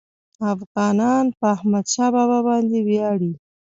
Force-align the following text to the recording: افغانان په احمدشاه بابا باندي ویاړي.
افغانان 0.53 1.25
په 1.37 1.45
احمدشاه 1.55 2.09
بابا 2.15 2.39
باندي 2.47 2.79
ویاړي. 2.87 3.31